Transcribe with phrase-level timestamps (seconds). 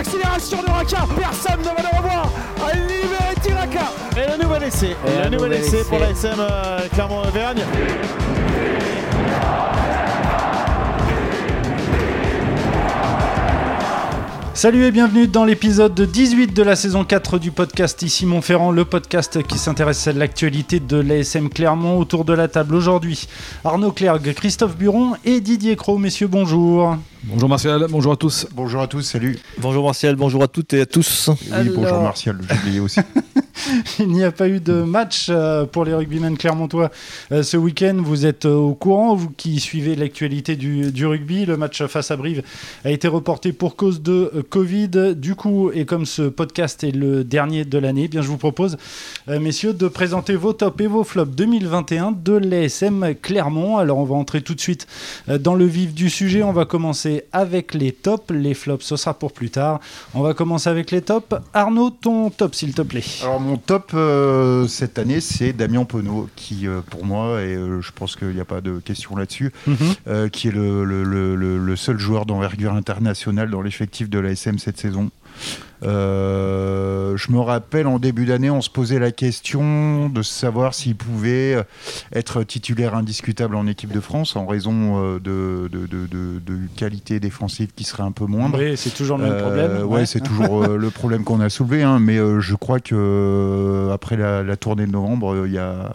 [0.00, 1.06] l'accélération de Raka.
[1.14, 2.30] Personne ne va le revoir.
[2.66, 3.92] À libérer Tiraka.
[4.16, 4.96] Et le nouvel essai.
[5.06, 5.88] Et le un nouvel nouvel essai essai.
[5.88, 7.62] pour la SM euh, Clermont-Auvergne.
[14.54, 18.84] Salut et bienvenue dans l'épisode 18 de la saison 4 du podcast Ici Montferrand, le
[18.84, 23.26] podcast qui s'intéresse à l'actualité de l'ASM Clermont autour de la table aujourd'hui.
[23.64, 26.96] Arnaud Clergue, Christophe Buron et Didier Cros, messieurs, bonjour.
[27.24, 28.46] Bonjour Martial, bonjour à tous.
[28.54, 29.38] Bonjour à tous, salut.
[29.58, 31.28] Bonjour Martial, bonjour à toutes et à tous.
[31.28, 33.00] Oui, Alors- bonjour Martial, j'ai oublié aussi.
[33.98, 36.90] Il n'y a pas eu de match euh, pour les rugbymen clermontois
[37.30, 37.96] euh, ce week-end.
[38.02, 41.44] Vous êtes euh, au courant, vous qui suivez l'actualité du, du rugby.
[41.44, 42.42] Le match face à Brive
[42.86, 45.14] a été reporté pour cause de Covid.
[45.14, 48.38] Du coup, et comme ce podcast est le dernier de l'année, eh bien je vous
[48.38, 48.78] propose,
[49.28, 53.76] messieurs, de présenter vos tops et vos flops 2021 de l'ASM Clermont.
[53.76, 54.86] Alors, on va entrer tout de suite
[55.28, 56.42] dans le vif du sujet.
[56.42, 58.30] On va commencer avec les tops.
[58.30, 59.80] Les flops, ce sera pour plus tard.
[60.14, 61.34] On va commencer avec les tops.
[61.54, 63.04] Arnaud, ton top, s'il te plaît.
[63.22, 67.80] Alors mon top euh, cette année, c'est Damien Penaud, qui euh, pour moi, et euh,
[67.80, 70.30] je pense qu'il n'y a pas de question là-dessus, Mhm.
[70.30, 74.58] qui est le, le- le- le- le seul joueur d'envergure internationale dans l'effectif de l'ASM
[74.58, 75.10] cette saison.
[75.82, 80.96] Euh, je me rappelle en début d'année, on se posait la question de savoir s'il
[80.96, 81.56] pouvait
[82.12, 87.20] être titulaire indiscutable en équipe de France en raison euh, de, de- de- de- qualité
[87.20, 88.58] défensive qui serait un peu moindre.
[88.58, 89.82] Oui, c'est toujours le même Euh, problème.
[89.84, 92.94] ouais, c'est toujours euh, le problème qu'on a soulevé, hein, mais euh, je crois que
[92.94, 95.92] euh, après la, la tournée de novembre, euh, il y a,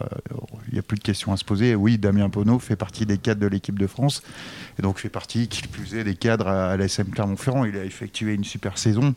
[0.72, 1.74] y a plus de questions à se poser.
[1.74, 4.22] Oui, Damien Pono fait partie des cadres de l'équipe de France,
[4.78, 7.64] et donc fait partie, qui plus est, des cadres à, à l'ASM Clermont-Ferrand.
[7.64, 9.14] Il a effectué une super saison.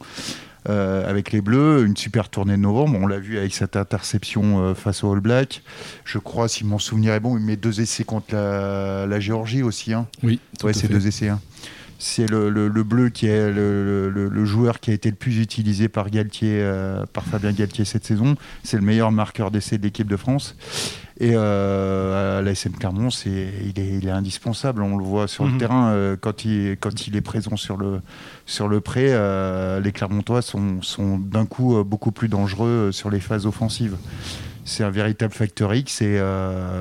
[0.67, 2.97] Euh, avec les Bleus, une super tournée de novembre.
[3.01, 5.61] On l'a vu avec cette interception euh, face aux All Blacks.
[6.05, 9.63] Je crois, si mon souvenir est bon, il met deux essais contre la, la Géorgie
[9.63, 9.93] aussi.
[9.93, 10.07] hein.
[10.23, 11.29] Oui, Ouais, c'est deux essais.
[11.29, 11.39] hein.
[12.01, 15.89] C'est le, le- le bleu qui est le, joueur qui a été le plus utilisé
[15.89, 18.35] par Galtier, euh, par Fabien Galtier cette saison.
[18.63, 20.55] C'est le meilleur marqueur d'essai de l'équipe de France.
[21.19, 24.81] Et euh, à l'ASM Clermont, c'est, il, est, il est indispensable.
[24.81, 25.51] On le voit sur Mhm.
[25.51, 27.99] le terrain euh, quand, il, quand il est présent sur le,
[28.45, 29.07] sur le pré.
[29.09, 33.97] euh, les Clermontois sont, sont d'un coup beaucoup plus dangereux sur les phases offensives.
[34.63, 36.21] C'est un véritable facteur X et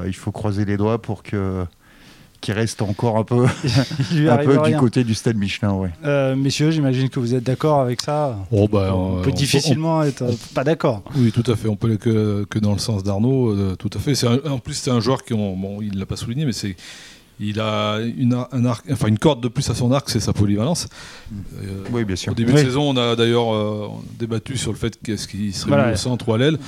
[0.07, 1.65] il faut croiser les doigts pour que
[2.41, 3.44] qu'il reste encore un peu
[4.28, 5.91] un du côté du stade Michelin, ouais.
[6.04, 8.38] Euh, messieurs, j'imagine que vous êtes d'accord avec ça.
[8.50, 11.03] Oh, bah, on euh, peut on difficilement être euh, pas d'accord.
[11.16, 11.69] oui, tout à fait.
[11.69, 13.50] On peut aller que, que dans le sens d'Arnaud.
[13.50, 14.15] euh, tout à fait.
[14.15, 16.53] C'est un- en plus, c'est un joueur qui, on- bon, il l'a pas souligné, mais
[16.53, 16.77] c'est
[17.41, 20.32] il a une, un arc, enfin une corde de plus à son arc, c'est sa
[20.32, 20.88] polyvalence.
[21.62, 22.32] Euh, Oui, bien sûr.
[22.32, 22.60] Au début Oui.
[22.60, 23.88] de saison, on a d'ailleurs euh,
[24.19, 25.87] débattu sur le fait qu'est-ce qu'il serait Voilà.
[25.87, 26.59] mieux au centre ou à l'aile.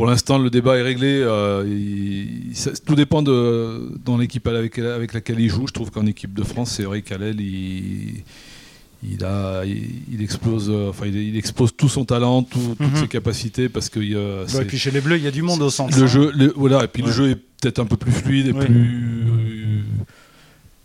[0.00, 1.20] Pour l'instant, le débat est réglé.
[1.22, 5.66] euh, il- ça- tout dépend de dans l'équipe avec, avec laquelle il joue.
[5.66, 8.22] Je trouve qu'en équipe de France, c'est vrai qu'à l'aile, il,
[9.06, 12.80] il a, il, il explose, euh, enfin, il, il expose tout son talent, tout- toutes
[12.94, 12.96] Mhm.
[12.96, 15.42] ses capacités, parce que euh, Ouais, et puis chez les Bleus, il y a du
[15.42, 15.94] monde au centre.
[15.98, 16.06] le hein.
[16.06, 17.08] jeu, le- voilà, et puis Ouais.
[17.08, 19.84] le jeu est peut-être un peu plus fluide et plus,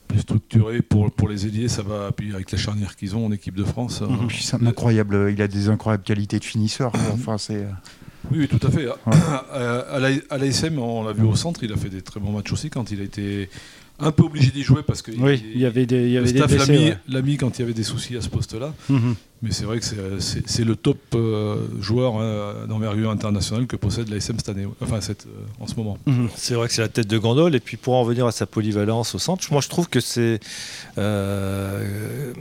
[0.10, 1.70] plus structuré pour, pour les ailiers.
[1.70, 4.02] Ça va, puis avec la charnière qu'ils ont en équipe de France.
[4.02, 4.28] euh, Mhm.
[4.42, 6.92] C'est incroyable, il a des incroyables qualités de finisseur.
[7.14, 7.70] Enfin, c'est euh,
[8.32, 8.88] Oui, oui, tout à fait.
[9.54, 12.32] À, la- à l'ASM, on l'a vu au centre, il a fait des très bons
[12.32, 13.50] matchs aussi quand il a été
[13.98, 16.28] un peu obligé d'y jouer parce que Oui, il y avait des, il y avait
[16.28, 16.98] staff l'a mis, ouais.
[17.08, 18.74] l'a mis quand il y avait des soucis à ce poste-là.
[18.90, 19.16] Mhm.
[19.42, 23.78] Mais c'est vrai que c'est- c'est c'est le top euh, joueur hein, d'envergure internationale que
[23.78, 25.98] possède l'ASM cette année, enfin cette, euh, en ce moment.
[26.08, 26.28] Mhm.
[26.36, 27.56] C'est vrai que c'est la tête de gondole.
[27.56, 30.40] Et puis pour en revenir à sa polyvalence au centre, moi je trouve que c'est.
[30.98, 32.34] euh,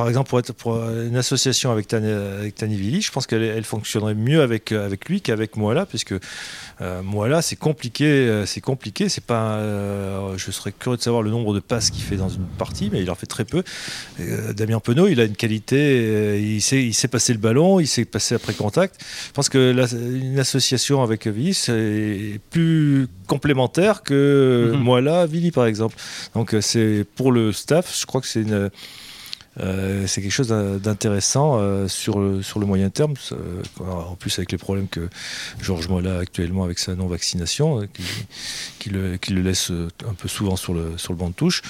[0.00, 3.64] par exemple, pour, être, pour une association avec, Tani- avec Tanivili, je pense qu'elle elle
[3.64, 6.14] fonctionnerait mieux avec, avec lui qu'avec Moala, puisque
[6.80, 8.06] euh, Moala, c'est compliqué.
[8.06, 9.10] euh, C'est compliqué.
[9.10, 9.56] C'est pas.
[9.58, 12.88] euh, je serais curieux de savoir le nombre de passes qu'il fait dans une partie,
[12.90, 13.62] mais il en fait très peu.
[14.20, 15.76] Euh, Damien Penaud, il a une qualité.
[15.78, 18.98] euh, il, sait, il sait passer le ballon, il sait passer après contact.
[19.28, 24.80] Je pense que la- une association avec Villy, c'est plus complémentaire que Mhm.
[24.82, 25.96] Moala, Villy par exemple.
[26.34, 28.70] Donc euh, c'est pour le staff, je crois que c'est une.
[29.58, 33.14] Euh, c'est quelque chose d'in- d'intéressant euh, sur, le, sur le moyen terme.
[33.80, 35.08] En plus, avec les problèmes que
[35.60, 38.02] Georges Mola a actuellement avec sa non-vaccination, euh, qui,
[38.78, 39.72] qui le, qui le laisse
[40.08, 41.62] un peu souvent sur le, sur le banc de touche,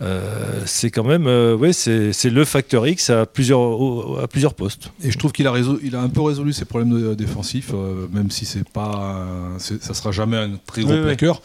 [0.00, 4.28] euh, c'est quand même euh, ouais, c'est c'est le facteur X à plusieurs, au- à
[4.28, 4.90] plusieurs postes.
[5.02, 7.70] Et je trouve qu'il a, résolu- il a un peu résolu ses problèmes de- défensifs,
[7.74, 9.26] euh, même si c'est pas,
[9.58, 11.04] ça sera jamais un très gros Oui, oui.
[11.04, 11.42] plaqueur.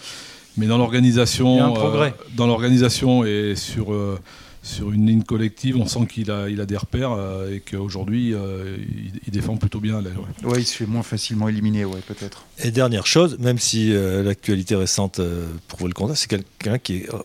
[0.58, 2.10] Mais dans l'organisation, Il y a un progrès.
[2.19, 4.19] euh, dans l'organisation et sur euh,
[4.62, 8.34] sur une ligne collective, on sent qu'il a, il a des repères euh, et qu'aujourd'hui,
[8.34, 10.18] euh, il, il défend plutôt bien à l'aile.
[10.44, 10.50] ouais.
[10.50, 12.46] Ouais, il se fait moins facilement éliminer, ouais, peut-être.
[12.64, 16.98] Et dernière chose, même si euh, l'actualité récente euh, prouve le contraire, c'est quelqu'un qui
[16.98, 17.20] est euh,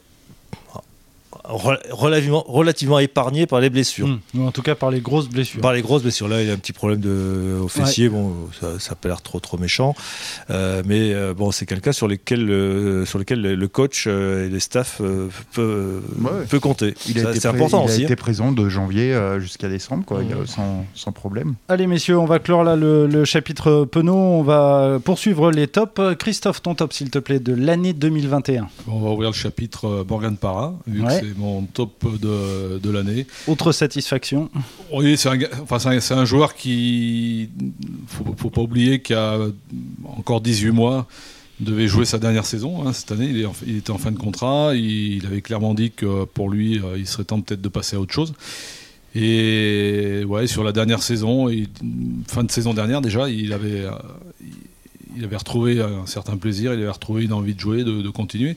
[1.47, 4.09] relativement, relativement épargné par les blessures.
[4.09, 4.21] Mmh.
[4.37, 5.61] Ou en tout cas par les grosses blessures.
[5.61, 6.29] Par les grosses blessures.
[6.29, 8.09] Là, il y a un petit problème de, au fessier.
[8.09, 9.95] Bon, ça n'a pas l'air trop, trop méchant.
[10.51, 14.61] Euh, mais euh, bon, c'est quelqu'un sur, lequel, euh, sur lequel le coach et les
[14.61, 15.01] staffs
[15.53, 16.03] peut,
[16.49, 16.95] peut compter.
[16.97, 17.99] C'est important il aussi.
[17.99, 20.47] Il a été présent de janvier jusqu'à décembre, quoi, mmh.
[20.47, 21.55] sans, sans, problème.
[21.69, 24.15] Allez, messieurs, on va clore là le, le chapitre Penaud.
[24.15, 26.01] On va poursuivre les tops.
[26.19, 28.69] Christophe, ton top, s'il te plaît, de l'année 2021.
[28.89, 33.27] On va ouvrir le chapitre Morgan Parra, vu que c'est mon top de, de l'année.
[33.47, 34.51] Autre satisfaction
[34.93, 37.51] Oui, c'est un, enfin, un, un, joueur qui.
[38.07, 39.39] Faut, faut pas oublier qu'il a
[40.05, 41.07] encore 18 mois
[41.61, 43.27] devait jouer sa dernière saison hein, cette année.
[43.27, 44.75] Il, il, était en fin de contrat.
[44.75, 47.97] Il, il, avait clairement dit que pour lui, euh, il serait temps peut-être de passer
[47.97, 48.35] à autre chose.
[49.15, 51.49] Et ouais, sur la dernière saison,
[52.27, 53.93] fin de saison dernière déjà, il avait, euh,
[55.17, 58.11] il avait retrouvé un certain plaisir, il avait retrouvé une envie de jouer, de, de
[58.11, 58.57] continuer.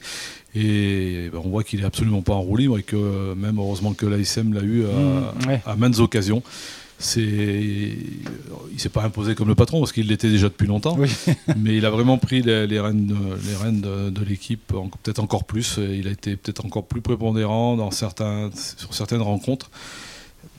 [0.56, 3.94] Et ben, on voit qu'il est absolument pas en roue libre et que même heureusement
[3.94, 6.42] que l'ASM l'a eu à, mmh, à, maintes occasions.
[7.00, 11.10] C'est, il s'est pas imposé comme le patron parce qu'il l'était déjà depuis longtemps, oui.
[11.58, 13.16] mais il a vraiment pris les, les rênes,
[13.48, 14.74] les rênes de, de l'équipe,
[15.04, 15.78] peut-être encore plus.
[15.78, 19.70] Il a été peut-être encore plus prépondérant dans certains, sur certaines rencontres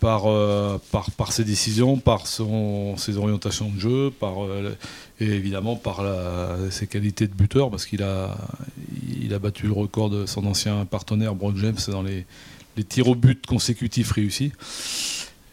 [0.01, 4.77] par, euh, par, par, ses décisions, par son, ses orientations de jeu, par, euh,
[5.21, 8.37] et évidemment par la, ses qualités de buteur, parce qu'il a,
[9.29, 12.25] il a battu le record de son ancien partenaire Brock James dans les,
[12.79, 14.53] les tirs au but consécutifs réussis.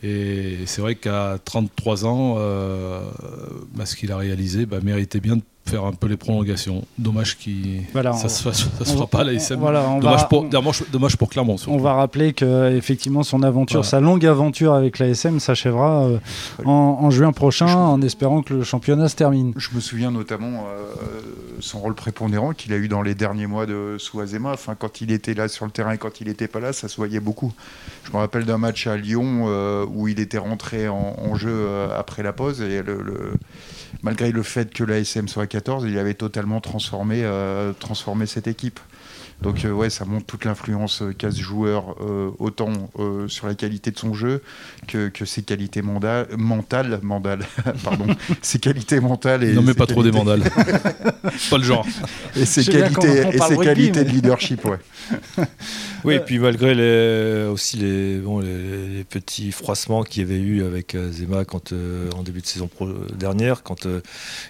[0.02, 3.02] Et c'est vrai qu'à 33 ans, euh,
[3.74, 6.84] bah, ce qu'il a réalisé bah, méritait bien de faire un peu les prolongations.
[6.98, 7.50] Dommage que
[7.92, 9.60] voilà, ça ne se, fera pas à l'ASM.
[9.60, 11.56] Voilà, dommage, va, pour, dommage, dommage, pour Clermont.
[11.68, 13.90] On va rappeler que effectivement son aventure, voilà.
[13.90, 16.18] sa longue aventure avec l'ASM s'achèvera euh,
[16.66, 19.54] en, en, juin prochain, je, en espérant que le championnat se termine.
[19.58, 21.22] Je me souviens notamment euh,
[21.60, 24.52] son rôle prépondérant qu'il a eu dans les derniers mois de sous Azema.
[24.52, 26.88] Enfin, quand il était là sur le terrain et quand il n'était pas là, ça
[26.88, 27.54] se voyait beaucoup.
[28.04, 31.52] Je me rappelle d'un match à Lyon euh, où il était rentré en, en jeu
[31.52, 33.34] euh, après la pause et le, le
[34.04, 38.48] malgré le fait que l'ASM soit à 14, il avait totalement transformé, euh, transformé cette
[38.48, 38.80] équipe.
[39.42, 43.48] Donc euh, ouais, ça montre toute l'influence euh, qu'a ce joueur, euh, autant euh, sur
[43.48, 44.42] la qualité de son jeu
[44.88, 47.46] que, que ses qualités mentales, mentales, mandales,
[47.84, 48.08] pardon,
[48.42, 49.94] ses qualités mentales et non mais pas qualités...
[49.94, 50.44] trop des mandales,
[51.50, 51.86] pas le genre.
[52.36, 54.06] Et ses qualités, et ses qualités mais...
[54.06, 54.80] de leadership, ouais.
[56.06, 60.40] Oui, et puis malgré les, aussi les, bon, les, les petits froissements qu'il y avait
[60.40, 64.02] eu avec Zema quand, euh, en début de saison pro dernière, quand euh,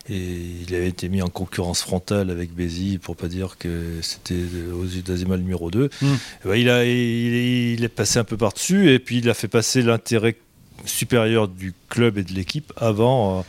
[0.09, 4.43] il avait été mis en concurrence frontale avec Bézi, pour pas dire que c'était
[4.73, 6.07] aux yeux d'Azema numéro 2, mmh.
[6.45, 9.47] ben, il, a, il, il, est passé un peu par-dessus et puis il a fait
[9.47, 10.35] passer l'intérêt
[10.85, 13.41] supérieur du club et de l'équipe avant, euh,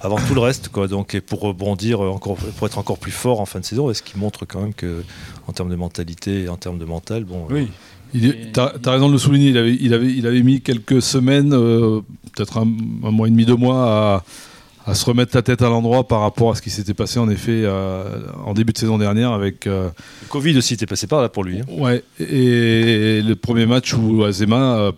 [0.00, 0.68] avant tout le reste.
[0.68, 0.88] Quoi.
[0.88, 4.02] Donc, et pour rebondir, encore, pour être encore plus fort en fin de saison, est-ce
[4.02, 5.02] qu'il montre quand même que,
[5.46, 7.46] en termes de mentalité et en termes de mental, bon.
[7.50, 7.68] Oui.
[8.12, 11.00] Tu as, as, raison de le souligner, il avait, il avait, il avait mis quelques
[11.00, 12.00] semaines, euh,
[12.34, 12.66] peut-être un,
[13.04, 14.24] un, mois et demi, deux mois, à,
[14.86, 17.28] à se remettre la tête à l'endroit par rapport à ce qui s'était passé en
[17.28, 19.90] effet euh, en début de saison dernière avec euh...
[20.22, 21.60] le Covid aussi était passé par là pour lui.
[21.60, 21.64] Hein.
[21.68, 24.92] Ouais et le premier match où Azema euh,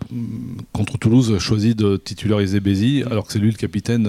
[0.72, 4.08] contre Toulouse choisit de titulariser Bézi alors que c'est lui le capitaine.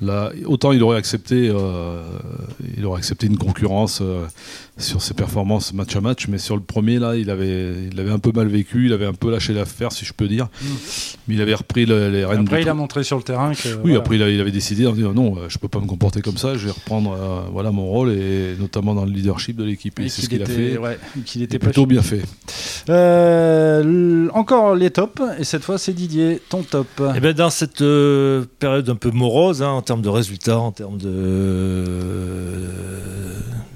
[0.00, 2.02] Là, autant il aurait accepté, euh,
[2.76, 4.26] il aurait accepté une concurrence euh,
[4.76, 8.12] sur ses performances match à match, mais sur le premier là, il avait, il avait
[8.12, 10.46] un peu mal vécu, il avait un peu lâché l'affaire, si je peux dire.
[10.46, 10.66] Mmh.
[11.26, 12.42] Mais il avait repris le, les rênes.
[12.42, 13.68] Après, il a montré sur le terrain que.
[13.68, 13.98] Oui, voilà.
[13.98, 16.38] après il, a, il, avait décidé en disant non, je peux pas me comporter comme
[16.38, 19.98] ça, je vais reprendre euh, voilà mon rôle et notamment dans le leadership de l'équipe.
[20.00, 20.78] Et, c'est ce qu'il a fait.
[20.78, 22.22] Ouais, qu'il était plutôt bien fait.
[22.88, 26.86] Euh, encore les tops et cette fois c'est Didier, ton top.
[27.00, 29.62] Et eh ben dans cette euh, période un peu morose.
[29.62, 31.82] Hein, termes de résultats, en termes de,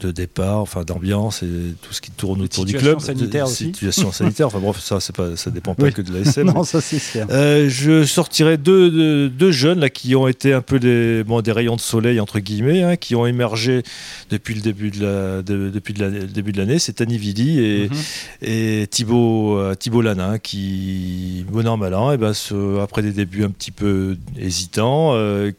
[0.00, 3.00] de départ, enfin d'ambiance et tout ce qui tourne autour du club.
[3.00, 3.64] Sanitaire aussi.
[3.64, 4.49] Situation sanitaire.
[4.49, 5.92] Enfin bref, ça, c'est pas, ça dépend pas oui.
[5.95, 6.42] que de l'ASM.
[6.54, 7.26] non, ça c'est sûr.
[7.31, 11.40] Euh, je sortirai deux, deux, deux, jeunes là qui ont été un peu des, bon,
[11.40, 13.83] des rayons de soleil entre guillemets, hein, qui ont émergé
[14.28, 16.78] depuis le début de la, de, depuis de la, le début de l'année.
[16.78, 18.83] C'est Tani Vidi et, mm -hmm.
[18.83, 23.12] et Thibaut, euh, Thibaut Lanin qui, bon an mal an, et ben, ce, après des
[23.12, 25.14] débuts un petit peu hésitants.
[25.14, 25.52] Euh,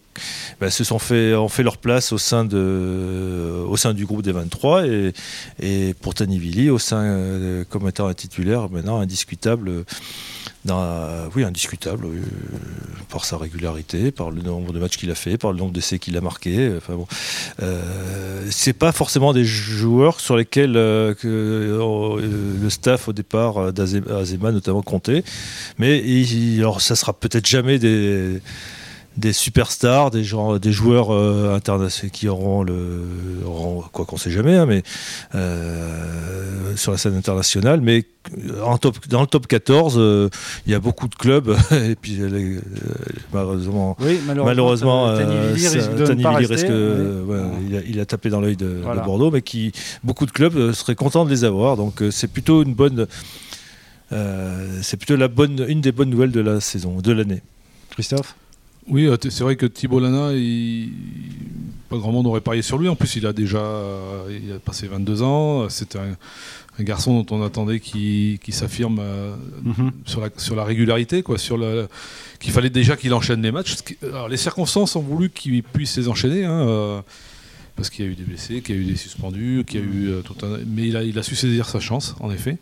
[0.60, 4.22] ben, se sont fait, ont fait leur place au sein, de, au sein du groupe
[4.22, 5.13] des 23 et,
[5.60, 9.84] et pour Tanivili au sein euh, comme étant un titulaire maintenant indiscutable
[10.70, 12.22] euh, oui, indiscutable euh,
[13.10, 16.00] par sa régularité, par le nombre de matchs qu'il a fait, par le nombre d'essais
[16.00, 16.72] qu'il a marqué.
[16.77, 17.05] Enfin bon,
[17.62, 24.82] euh, c'est pas forcément des joueurs sur lesquels que, le staff au départ d'Azema notamment
[24.82, 25.24] comptait,
[25.77, 28.41] mais il, alors ça sera peut-être jamais des
[29.17, 33.03] des superstars, des, gens, des joueurs euh, internationaux qui auront le.
[33.46, 34.84] auront- quoi qu'on sait jamais, hein, mais
[35.36, 37.82] euh, sur la scène internationale.
[37.82, 38.05] Mais
[38.63, 40.29] en top, dans le top 14, euh,
[40.65, 41.55] il y a beaucoup de clubs.
[41.72, 42.60] et puis, euh,
[43.34, 43.96] malheureusement.
[44.00, 45.53] Oui, malheureusement, euh, ne
[46.70, 49.05] euh, il, a, tapé dans l'œil de, de.
[49.05, 49.72] Bordeaux, mais qui
[50.03, 51.77] beaucoup de clubs euh, seraient contents de les avoir.
[51.77, 53.08] Donc euh, c'est plutôt une bonne,
[54.12, 57.41] euh, c'est plutôt la bonne, une des bonnes nouvelles de la saison, de l'année.
[57.91, 58.36] Christophe?
[58.88, 60.90] Oui, euh, c'est vrai que Thibault Lana, il-
[61.90, 62.90] pas grand monde aurait parié sur lui.
[62.90, 63.63] En plus, il a déjà
[64.30, 65.70] il a passé 22 ans.
[65.70, 66.18] C'est un,
[66.80, 69.92] un garçon dont on attendait qu'il s'affirme euh, Mhm.
[70.06, 71.88] sur, la, sur la régularité, quoi, sur la-
[72.40, 73.75] qu'il fallait déjà qu'il enchaîne les matchs.
[74.04, 76.44] Alors, les circonstances ont voulu qu'il puisse les enchaîner.
[76.46, 77.02] hein, euh,
[77.75, 79.84] parce qu'il y a eu des blessés, qu'il y a eu des suspendus, qu'il y
[79.84, 80.60] a eu euh, tout un...
[80.68, 82.58] Mais il a, il a su saisir sa chance, en effet.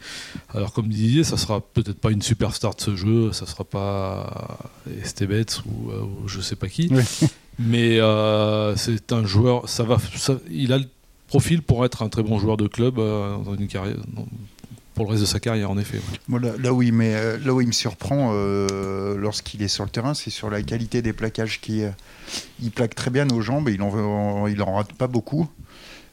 [0.53, 4.59] Alors, comme disiez, ça sera peut-être pas une superstar de ce jeu, ça sera pas
[5.01, 6.87] Estebets ou, euh, ou je sais pas qui.
[6.91, 7.03] Oui.
[7.59, 10.85] Mais euh, c'est un joueur, ça va, ça- il a le
[11.27, 13.97] profil pour être un très bon joueur de club euh, dans une carrière,
[14.95, 15.99] pour le reste de sa carrière, en effet.
[16.27, 19.67] Moi, là, là où il, met- euh, là où il me surprend euh, lorsqu'il est
[19.67, 21.61] sur le terrain, c'est sur la qualité des plaquages.
[21.61, 21.89] Qui, euh,
[22.61, 25.47] il plaque très bien nos jambes, et il en, il en rate pas beaucoup.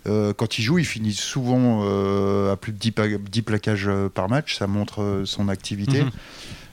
[0.07, 3.91] Euh, quand il joue, il finit souvent euh, à plus de 10, pa- 10 plaquages
[4.15, 4.57] par match.
[4.57, 6.03] Ça montre euh, son activité.
[6.05, 6.11] Mhm.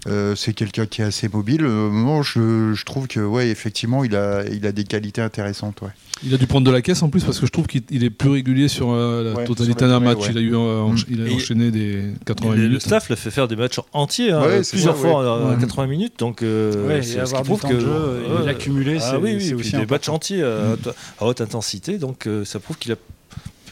[0.08, 1.66] Euh, c'est quelqu'un qui est assez mobile.
[1.66, 5.82] Euh, moi, je, je trouve que, ouais, effectivement, il a, il a des qualités intéressantes.
[5.82, 5.90] Ouais.
[6.24, 8.04] Il a dû prendre de la caisse en plus parce que je trouve qu'il il
[8.04, 10.20] est plus régulier sur euh, la Ouais, totalité d'un match.
[10.20, 10.28] ouais.
[10.32, 10.96] Il a, eu, euh, Mm.
[11.10, 12.82] il a Et- enchaîné des 80 Et le minutes.
[12.84, 15.48] staff l'a fait faire des matchs entiers, hein, plusieurs ça, fois ouais.
[15.52, 15.60] à Ouais.
[15.60, 16.14] 80 minutes.
[16.20, 19.86] Donc, euh, c'est- ce qui prouve que jeu Ah oui, oui, et aussi puis des
[19.88, 21.98] matchs entiers à, haute- à haute intensité.
[21.98, 22.96] Donc, euh, ça prouve qu'il a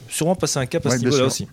[0.10, 1.28] sûrement passé un cap à Ouais, ce niveau-là sûr.
[1.28, 1.48] aussi.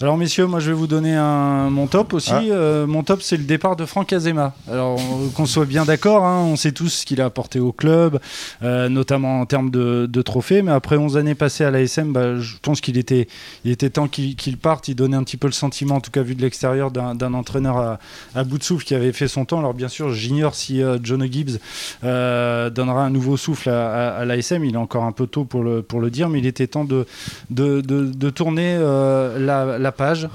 [0.00, 2.30] Alors messieurs, moi je vais vous donner un, mon top aussi.
[2.32, 2.42] Ah.
[2.44, 4.54] Euh, mon top c'est le départ de Franck Azema.
[4.70, 7.72] Alors on- qu'on soit bien d'accord, hein, on sait tous ce qu'il a apporté au
[7.72, 8.18] club,
[8.62, 10.62] euh, notamment en termes de, de trophées.
[10.62, 13.26] Mais après 11 années passées à l'ASM, bah, je pense qu'il était,
[13.64, 14.88] il était temps qu'il parte.
[14.88, 17.76] Il donnait un petit peu le sentiment, en tout cas vu de l'extérieur, d'un entraîneur
[17.78, 17.98] à,
[18.34, 19.58] à bout de souffle qui avait fait son temps.
[19.58, 21.58] Alors bien sûr, j'ignore si euh, John Gibbs
[22.02, 24.64] donnera un nouveau souffle à, à- à l'ASM.
[24.64, 26.84] Il est encore un peu tôt pour le, pour le dire, mais il était temps
[26.84, 27.06] de,
[27.50, 30.28] de, de- tourner euh, la, la page.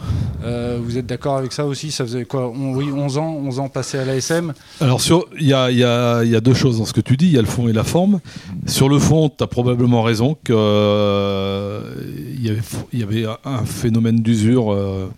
[0.44, 1.92] Euh, vous êtes d'accord avec ça aussi?
[1.92, 2.48] Ça faisait quoi?
[2.50, 4.54] On- Oui, 11 ans, 11 ans passés à l'ASM.
[4.80, 5.02] Alors,
[5.40, 7.18] il y a, il y a- il y a deux choses dans ce que tu
[7.18, 8.20] dis il y a le fond et la forme.
[8.66, 12.62] Sur le fond, tu as probablement raison qu'il y avait,
[12.94, 15.10] il y avait un phénomène d'usure euh,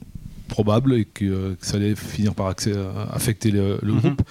[0.48, 2.48] probable et que, euh, que ça allait finir par
[3.13, 4.00] affecter le, le Mhm.
[4.00, 4.22] groupe.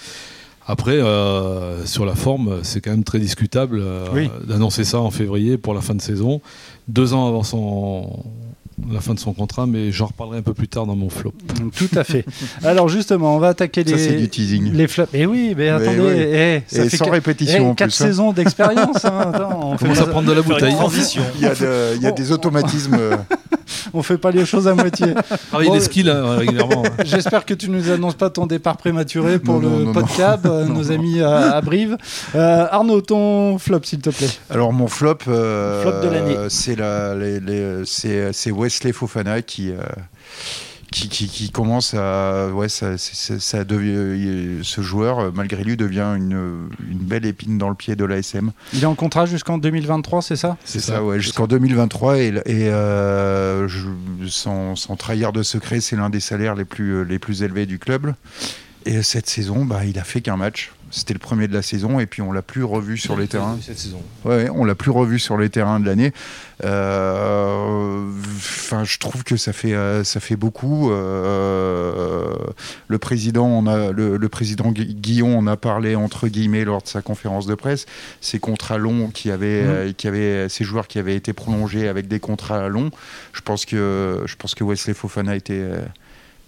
[0.67, 4.31] Après, euh, sur la forme, c'est quand même très discutable euh, Oui.
[4.47, 6.41] d'annoncer ça en février pour la fin de saison,
[6.87, 8.23] deux ans avant son,
[8.93, 11.33] la fin de son contrat, mais j'en reparlerai un peu plus tard dans mon flop.
[11.77, 12.25] Tout à fait.
[12.65, 14.73] Alors justement, on va attaquer Ça, c'est les, du teasing.
[14.73, 15.13] les flops.
[15.15, 16.13] Et oui, mais attendez, oui.
[16.17, 18.03] eh, ça Et fait sans répétition eh, en quatre plus.
[18.03, 18.07] hein.
[18.07, 19.05] saisons d'expérience.
[19.05, 19.31] hein.
[19.35, 20.75] Attends, on Commence à prendre de la bouteille.
[20.75, 21.23] transition.
[21.37, 22.97] Il y a, de- il y a des automatismes.
[23.87, 25.15] Euh, on fait pas les choses à moitié.
[25.49, 25.75] Travailler Bon,
[26.37, 26.83] régulièrement.
[27.05, 29.93] J'espère que tu nous annonces pas ton départ prématuré pour Non, le non, non, non.
[29.93, 30.91] podcast, euh, Non, nos non.
[30.91, 31.97] amis à, à Brive.
[32.35, 34.29] Euh, Arnaud, ton flop, s'il te plaît.
[34.51, 36.37] Alors mon flop, euh, Flop de l'année.
[36.49, 39.77] c'est la, les- les- c'est c'est Wesley Fofana qui, euh,
[40.93, 45.77] qui, qui, qui commence à, ouais, ça, c'est- ça devient, ce joueur euh, malgré lui
[45.77, 48.51] devient une, une belle épine dans le pied de l'ASM.
[48.73, 50.57] Il est en contrat jusqu'en 2023, c'est ça?
[50.65, 53.89] C'est ça, ouais, jusqu'en 2023 et, et euh, je-
[54.29, 57.79] sans, sans trahir de secret, c'est l'un des salaires les plus, les plus élevés du
[57.79, 58.15] club.
[58.87, 60.73] Et cette saison, bah, il a fait qu'un match.
[60.93, 63.57] C'était le premier de la saison et puis on l'a plus revu sur les terrains.
[63.63, 64.03] Cette saison.
[64.25, 66.13] Ouais, on l'a plus revu sur les terrains de l'année.
[66.65, 70.91] Euh, Enfin, je trouve que ça fait euh, ça fait beaucoup.
[70.91, 72.35] Euh,
[72.89, 76.83] le président, on a le, le président Gu- Guillon, on a parlé entre guillemets lors
[76.83, 77.87] de sa conférence de presse.
[78.21, 82.09] Ces contrats longs qui avaient euh, qui avaient ces joueurs qui avaient été prolongés avec
[82.09, 82.91] des contrats longs.
[83.33, 85.65] Je pense que je pense que Wesley Fofana était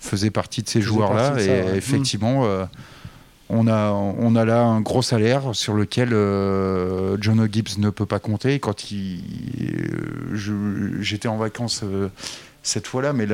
[0.02, 1.76] faisait partie de ces joueurs-là et ouais.
[1.76, 2.44] effectivement.
[2.44, 2.64] euh,
[3.54, 8.06] on a, on a là un gros salaire sur lequel euh, John Gibbs ne peut
[8.06, 8.58] pas compter.
[8.58, 9.16] Quand euh,
[11.00, 11.84] j'étais en vacances
[12.64, 13.26] cette fois-là, mais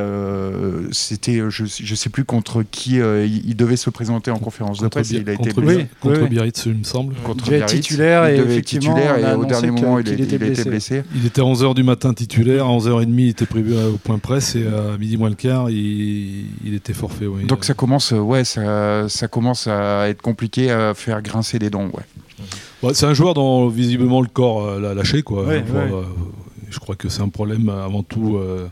[0.93, 4.81] c'était, je, je sais plus contre qui euh, il, il devait se présenter en conférence
[4.81, 5.11] de presse.
[5.13, 5.79] et Bi- il a été contre, blessé.
[6.05, 6.29] Oui, contre.
[6.29, 7.15] Biarritz, il me semble.
[7.17, 7.87] Contre Il devait être Biarritz.
[7.87, 10.43] titulaire et il devait être effectivement, titulaire et au dernier moment, il, est- était il
[10.43, 11.03] a été blessé.
[11.15, 14.19] Il était à 11h du matin titulaire, à 11h30 il était prévu euh, au point
[14.19, 17.27] presse et à midi moins le quart il, il était forfait.
[17.27, 17.45] oui.
[17.45, 21.71] Donc ça commence, euh, ouais, ça, ça commence à être compliqué à faire grincer des
[21.71, 21.91] dents.
[22.83, 22.95] Ouais.
[22.95, 25.23] C'est un joueur dont visiblement le corps euh, l'a lâché.
[25.23, 25.45] Quoi.
[25.45, 25.83] Ouais, Pour, ouais.
[25.93, 26.03] euh,
[26.71, 28.69] je crois que c'est un problème euh, avant tout euh,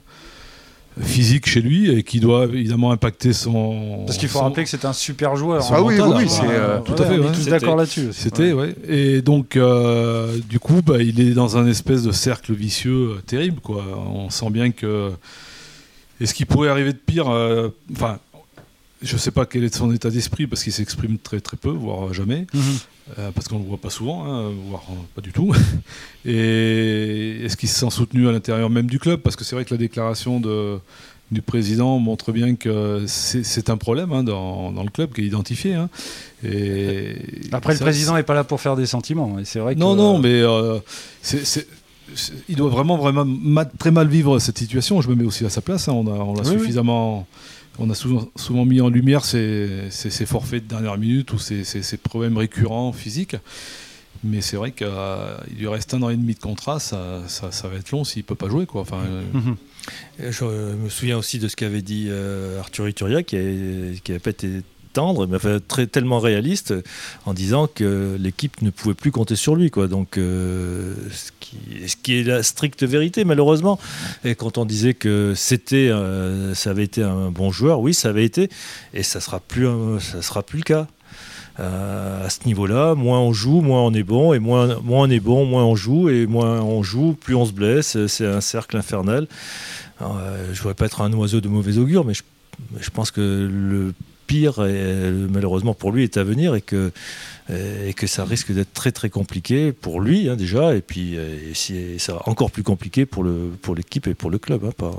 [1.00, 4.04] physique chez lui et qui doit évidemment impacter son.
[4.06, 5.62] Parce qu'il faut son- rappeler que c'est un super joueur.
[5.62, 6.28] son Ah oui, mental, oui, hein.
[6.28, 8.08] c'est, euh, tout à fait, On est tous d'accord là-dessus.
[8.12, 8.74] C'était, ouais.
[8.88, 13.22] Et donc, euh, du coup, bah, il est dans un espèce de cercle vicieux euh,
[13.26, 13.84] terrible, quoi.
[14.14, 15.10] On sent bien que.
[16.18, 18.18] Et ce qui pourrait arriver de pire, euh, enfin,
[19.02, 22.12] je sais pas quel est son état d'esprit parce qu'il s'exprime très très peu, voire
[22.14, 22.60] jamais, Mhm.
[23.18, 25.52] euh, parce qu'on le voit pas souvent, hein, voire euh, pas du tout.
[26.24, 29.20] Et est-ce qu'il se sent soutenu à l'intérieur même du club?
[29.20, 30.78] Parce que c'est vrai que la déclaration de,
[31.30, 35.24] du président montre bien que c'est un problème hein, dans, dans le club qui est
[35.26, 35.74] identifié.
[35.74, 35.88] hein.
[36.44, 37.16] Et
[37.52, 39.38] Après, le président n'est pas là pour faire des sentiments.
[39.38, 39.80] Et c'est vrai que.
[39.80, 40.78] non, non, mais euh,
[41.22, 41.66] c'est-
[42.48, 43.26] il doit vraiment, vraiment
[43.78, 45.00] très mal vivre cette situation.
[45.00, 45.88] Je me mets aussi à sa place.
[45.88, 45.92] hein.
[45.92, 46.72] On a, on l'a Oui, oui.
[47.78, 51.38] On a souvent, souvent mis en lumière ces, ces- ces forfaits de dernière minute ou
[51.38, 53.36] ces, ces- ces problèmes récurrents physiques.
[54.24, 54.88] Mais c'est vrai qu'il
[55.58, 58.24] lui reste un an et demi de contrat, ça, ça, ça va être long s'il
[58.24, 58.64] peut pas jouer.
[58.66, 58.80] Quoi.
[58.80, 59.56] Enfin, euh, Mhm.
[60.18, 60.44] Je
[60.82, 64.62] me souviens aussi de ce qu'avait dit euh, Arthur Ituria, qui n'avait pas été
[64.94, 66.72] tendre, mais enfin, très, tellement réaliste,
[67.26, 69.70] en disant que l'équipe ne pouvait plus compter sur lui.
[69.70, 69.86] Quoi.
[69.86, 73.78] Donc, euh, ce, qui, ce qui est la stricte vérité, malheureusement.
[74.24, 78.08] Et quand on disait que c'était, euh, ça avait été un bon joueur, oui, ça
[78.08, 78.48] avait été,
[78.94, 79.68] et ça sera plus,
[80.20, 80.86] sera plus le cas.
[81.58, 85.10] Euh, à ce niveau-là, moins on joue, moins on est bon, et moins, moins on
[85.10, 87.96] est bon, moins on joue, et moins on joue, plus on se blesse.
[88.06, 89.26] C'est un cercle infernal.
[90.02, 93.48] Euh, je ne voudrais pas être un oiseau de mauvais augure, mais je pense que
[93.50, 93.94] le
[94.26, 96.90] pire, est- malheureusement pour lui, est à venir et que,
[97.50, 101.50] et que ça risque d'être très très compliqué pour lui hein, déjà, et puis euh,
[101.50, 104.62] et si- ça encore plus compliqué pour le pour l'équipe et pour le club.
[104.66, 104.98] hein, pas-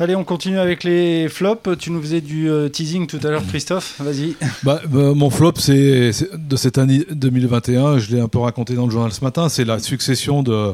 [0.00, 1.68] Allez, on continue avec les flops.
[1.78, 3.94] Tu nous faisais du euh, teasing tout à l'heure, Christophe.
[4.00, 4.34] Vas-y.
[4.64, 7.98] Bah, bah, mon flop, c'est c'est de cette année 2021.
[8.00, 9.48] Je l'ai un peu raconté dans le journal ce matin.
[9.48, 10.72] C'est la succession de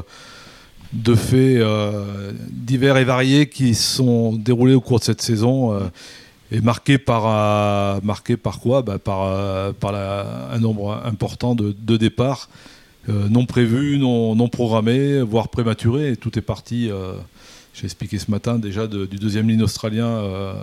[0.93, 5.81] de faits euh, divers et variés qui sont déroulés au cours de cette saison euh,
[6.51, 8.81] et marqués par euh, marqués par quoi?
[8.81, 12.49] Bah, Par euh, par la- un nombre important de, de départs
[13.09, 16.11] euh, non prévus, non non programmés, voire prématurés.
[16.11, 16.89] Et tout est parti.
[17.73, 20.53] j'ai expliqué ce matin déjà de- du deuxième ligne australien euh,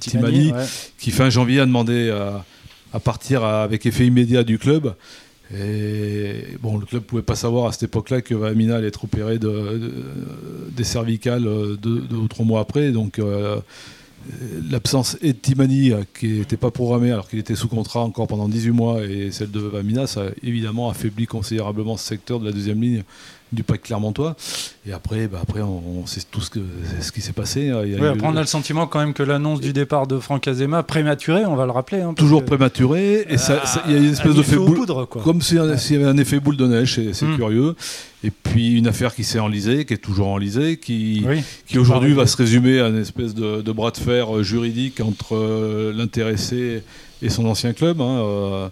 [0.00, 0.64] Timani, ouais.
[0.98, 2.44] qui fin janvier a demandé à,
[2.92, 4.94] à partir à- avec effet immédiat du club.
[5.52, 9.38] Et bon, le club pouvait pas savoir à cette époque-là que Amina allait être opéré
[9.40, 9.92] de, de-
[10.76, 12.92] des cervicales deux, deux ou trois mois après.
[12.92, 13.56] Donc euh,
[14.70, 18.26] l'absence et de Timani, euh, qui n'était pas programmé alors qu'il était sous contrat encore
[18.26, 22.46] pendant 18 mois, et celle de Amina, ça a évidemment affaibli considérablement ce secteur de
[22.46, 23.02] la deuxième ligne
[23.52, 24.36] du pack clermontois.
[24.86, 26.60] Et après, bah, après on, on sait tout ce, que,
[27.00, 27.60] ce qui s'est passé.
[27.62, 29.72] Il y a Ouais, eu- après, on a le sentiment quand même que l'annonce du
[29.72, 32.00] départ de Franck Azema, prématuré, on va le rappeler.
[32.00, 34.74] hein, toujours que- prématuré, et ça- ça- il y a une espèce de fait boule.
[34.76, 35.22] poudres, quoi.
[35.22, 37.36] Comme s'il s'il y avait un effet boule de neige, c'est c'est Mm.
[37.36, 37.74] curieux.
[38.22, 41.42] Et puis une affaire qui s'est enlisée, qui est toujours enlisée, qui, Oui.
[41.66, 45.34] qui aujourd'hui va se résumer à une espèce de, de bras de fer juridique entre
[45.36, 46.82] euh, l'intéressé
[47.22, 48.00] et son ancien club.
[48.00, 48.68] hein, euh,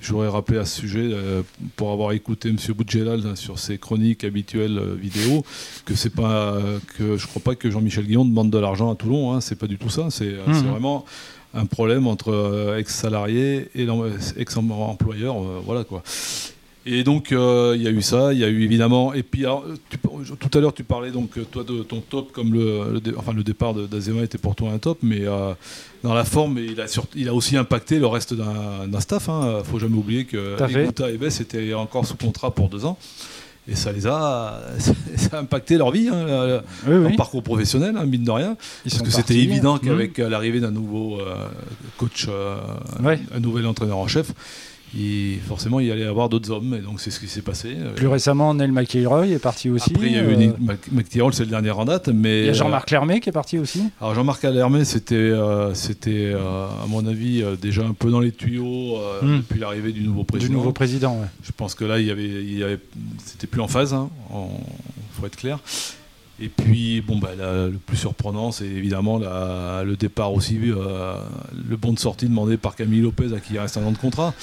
[0.00, 1.42] je voudrais rappeler à ce sujet, euh,
[1.76, 2.56] pour avoir écouté M.
[2.76, 5.44] Boudjelal hein, sur ses chroniques habituelles euh, vidéo,
[5.84, 8.94] que c'est pas euh, que je crois pas que Jean-Michel Guillon demande de l'argent à
[8.94, 9.32] Toulon.
[9.32, 10.08] Hein, c'est pas du tout ça.
[10.10, 10.70] C'est Mhm.
[10.70, 11.04] vraiment
[11.54, 15.36] un problème entre ex-salariés et l'em- ex-employeur.
[15.36, 16.02] euh, voilà quoi.
[16.90, 19.12] Et donc euh, il y a eu ça, il y a eu évidemment.
[19.12, 22.32] Et puis alors, tu- tout à l'heure tu parlais donc euh, toi de ton top
[22.32, 25.52] comme le, le dé- enfin le départ d'Azema était pour toi un top, mais euh,
[26.02, 29.28] dans la forme il a, sur- il a aussi impacté le reste d'un staff.
[29.28, 29.60] Hein.
[29.64, 30.56] Faut jamais oublier que.
[30.82, 32.96] Iguta et Bess étaient encore sous contrat pour deux ans.
[33.70, 34.62] Et ça les a,
[35.16, 37.16] ça a impacté leur vie, hein, leur Oui, oui.
[37.16, 38.56] parcours professionnel, hein, mine de rien.
[38.86, 39.80] Ils Parce que c'était évident Mmh.
[39.80, 41.34] qu'avec euh, l'arrivée d'un nouveau euh,
[41.98, 42.28] coach,
[43.04, 43.20] Ouais.
[43.34, 44.32] un nouvel entraîneur en chef,
[44.94, 46.74] il- forcément il allait y avoir d'autres hommes.
[46.74, 47.74] Et donc c'est ce qui s'est passé.
[47.78, 49.90] Euh, Plus récemment, Neil McIlroy est parti aussi.
[49.94, 52.08] Après, il y a eu euh, Nick Mac- McTyrol, c'est le dernier en date.
[52.08, 53.82] Mais, il y a euh, Jean-Marc Lermé qui est parti aussi.
[54.00, 58.20] alors Jean-Marc Alermé, c'était, euh, c'était euh, à mon avis, euh, déjà un peu dans
[58.20, 59.36] les tuyaux euh, Mm.
[59.38, 60.52] depuis l'arrivée du nouveau Du président.
[60.54, 61.26] nouveau président, ouais.
[61.42, 62.78] Je pense que là, il y avait, il y avait,
[63.24, 64.60] c'était plus en phase, hein, en-
[65.12, 65.58] faut être clair.
[66.40, 71.14] Et puis, bon, bah, la- le plus surprenant, c'est évidemment la- le départ aussi, euh,
[71.68, 73.98] le bon de sortie demandé par Camille Lopez, à qui il reste un an de
[73.98, 74.34] contrat.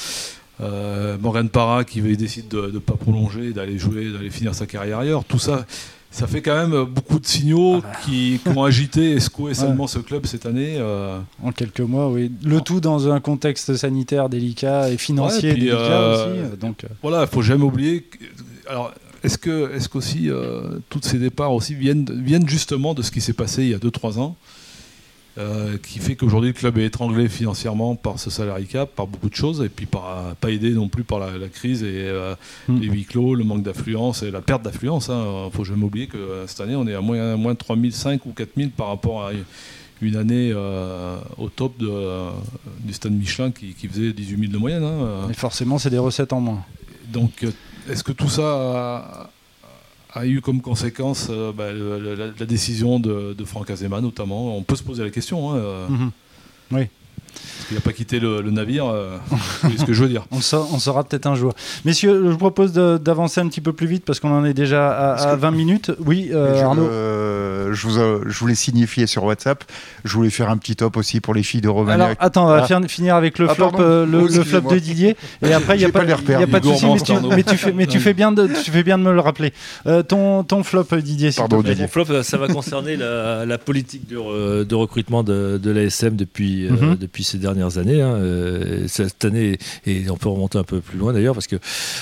[0.62, 4.99] Euh, Morgan Parra qui décide de ne pas prolonger, d'aller jouer, d'aller finir sa carrière
[4.99, 5.25] ailleurs.
[5.25, 5.65] Tout ça,
[6.12, 7.99] ça fait quand même beaucoup de signaux Ah bah.
[8.05, 10.75] qui, qui ont agité et secoué salement ce club cette année.
[10.77, 11.19] euh.
[11.43, 12.31] En quelques mois, oui.
[12.43, 16.58] Le tout dans un contexte sanitaire délicat et financier Ouais, puis, délicat euh, aussi.
[16.58, 18.01] Donc, Voilà, il faut jamais oublier.
[18.03, 18.17] que-
[18.69, 18.93] alors,
[19.25, 23.21] est-ce que, est-ce qu'aussi euh, tous ces départs aussi viennent, viennent justement de ce qui
[23.21, 24.35] s'est passé il y a 2-3 ans
[25.38, 29.29] euh, qui fait qu'aujourd'hui le club est étranglé financièrement par ce salary cap, par beaucoup
[29.29, 32.35] de choses, et puis par, pas aidé non plus par la, crise et euh,
[32.69, 32.79] Mm.
[32.79, 35.07] les huis clos, le manque d'affluence et la perte d'affluence.
[35.09, 35.13] Il
[35.45, 38.71] ne faut jamais oublier que cette année on est à moins, moins 3005 ou 4000
[38.71, 39.31] par rapport à
[40.01, 42.29] une année euh, au top de, euh,
[42.79, 44.83] du stade Michelin qui, qui faisait 18 000 de moyenne.
[44.83, 45.27] hein.
[45.29, 46.63] Et forcément, c'est des recettes en moins.
[47.11, 47.45] Donc,
[47.89, 49.30] est-ce que tout ça
[50.13, 54.58] a, eu comme conséquence euh, bah, la, décision de, Franck Azema notamment?
[54.58, 55.52] On peut se poser la question.
[55.52, 56.12] Hein, euh, Mhm.
[56.71, 56.84] Parce
[57.67, 58.86] qu'il n'a pas quitté le, le navire.
[58.88, 59.17] euh,
[59.62, 60.26] c'est ce que je veux dire.
[60.32, 61.54] On, le sa- on saura peut-être un jour.
[61.86, 64.91] Messieurs, je vous propose d'avancer un petit peu plus vite parce qu'on en est déjà
[64.91, 65.91] à, à que- 20 minutes.
[66.06, 66.84] Oui, euh, je, Arnaud.
[66.84, 69.63] euh, je, vous, euh, je voulais signifier sur WhatsApp.
[70.04, 72.02] Je voulais faire un petit top aussi pour les filles de Romagnac.
[72.08, 72.67] Alors, attends, on va Ah.
[72.67, 75.15] faire- finir avec le Ah, flop, euh, le, Oh, le flop de Didier.
[75.41, 77.30] Et après, il n'y a pas, repères, y a pas de souci, mais, tu, Arnaud.
[77.36, 79.54] mais tu fais, mais tu fais bien de, tu fais bien de me le rappeler.
[79.88, 81.62] Euh, ton, ton flop, Didier, Pardon.
[81.62, 81.84] Didier.
[81.84, 86.15] Mon flop, ça va concerner la, la politique de, re- de recrutement de, de l'ASM
[86.15, 86.95] depuis, Mhm.
[86.95, 88.01] depuis ces dernières années.
[88.01, 88.15] hein.
[88.15, 91.57] Euh, Cette année, et on peut remonter un peu plus loin d'ailleurs, parce que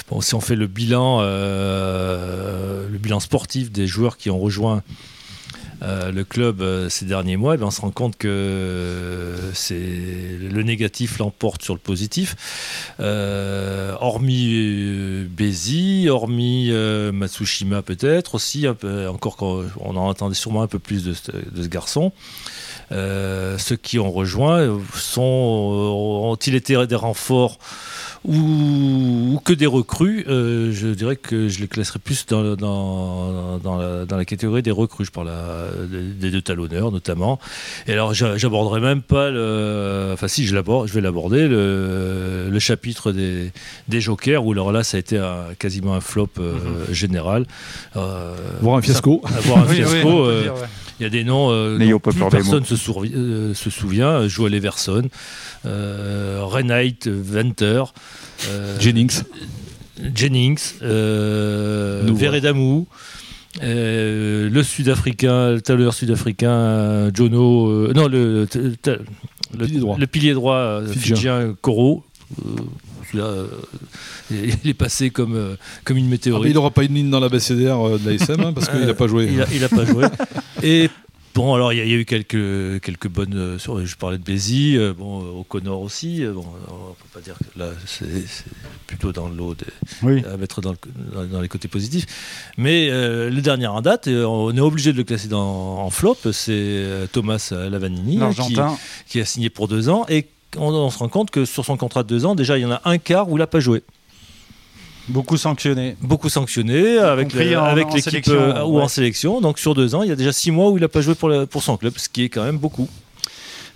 [0.10, 4.84] bon, si on fait le bilan, euh, le bilan sportif des joueurs qui ont rejoint
[5.82, 9.36] euh, le club ces derniers mois, eh bien, on se rend compte que
[9.72, 12.36] le négatif l'emporte sur le positif.
[13.00, 16.72] Hormis Bézi, hormis
[17.12, 22.12] Matsushima peut-être aussi, encore on en attendait sûrement un peu plus de ce garçon.
[22.94, 27.58] Euh, ceux qui ont rejoint euh, sont, euh, ont-ils été des renforts
[28.24, 28.36] ou,
[29.34, 30.26] ou que des recrues?
[30.30, 34.62] Euh, Je dirais que je les classerais plus dans, dans, dans, la, dans la catégorie
[34.62, 35.06] des recrues.
[35.06, 37.40] Je parle à- des, deux talonneurs notamment.
[37.88, 40.12] Et alors j'a- j'aborderai même pas le.
[40.14, 43.52] Enfin si, je, l'aborde, je vais l'aborder le, le chapitre des,
[43.88, 46.54] des jokers où alors là ça a été un- quasiment un flop euh,
[46.92, 47.46] général.
[47.96, 49.22] Euh, Voir un fiasco.
[49.28, 50.26] ça- avoir un Oui, oui, fiasco.
[50.26, 50.60] euh, dire, ouais.
[51.00, 54.28] Il y a des noms euh, dont pas plus personne se, euh, se souvient.
[54.28, 55.10] Joel Everson,
[55.66, 57.84] euh, Reinhardt Venter,
[58.50, 59.22] euh, Jennings.
[60.16, 62.88] Jennings, euh, Veredamou,
[63.62, 69.98] euh, le Sud-Africain, le talonneur sud-africain euh, Jono, euh, non le, le, Pilier droit.
[70.00, 71.16] le pilier droit euh, Fidjien.
[71.16, 72.04] fidjien Koro.
[73.16, 73.48] Euh,
[74.32, 76.52] euh, il est passé comme, euh, comme une Ah, météorite.
[76.52, 78.94] il n'aura pas une ligne dans la BCDR euh, de l'ASM hein, parce qu'il n'a
[78.94, 79.30] pas joué.
[79.32, 80.06] Il a, il a pas joué.
[80.64, 80.90] Et
[81.36, 83.34] bon, alors il y, a- il y a eu quelques, quelques bonnes.
[83.36, 86.24] euh, sur- je parlais de Bézi, euh, bon, euh, O'Connor aussi.
[86.24, 88.06] euh, bon, on peut pas dire que là, c'est
[88.88, 89.66] plutôt dans le lot des-
[90.04, 90.24] Oui.
[90.32, 90.78] à mettre dans, le-
[91.14, 92.06] dans- dans les côtés positifs.
[92.58, 96.18] Mais euh, le dernier en date, on est obligé de le classer dans, en flop,
[96.32, 98.56] c'est Thomas Lavanini, hein, qui,
[99.08, 100.06] qui a signé pour deux ans.
[100.10, 102.62] Et on, on se rend compte que sur son contrat de deux ans, déjà, il
[102.62, 103.84] y en a un quart où il n'a pas joué.
[105.10, 105.98] Beaucoup sanctionné.
[106.02, 108.84] Beaucoup sanctionné avec, compris le- en- avec l'équipe euh, ou ouais.
[108.84, 109.42] en sélection.
[109.42, 111.14] Donc sur deux ans, il y a déjà six mois où il n'a pas joué
[111.16, 112.88] pour, pour son club, ce qui est quand même beaucoup.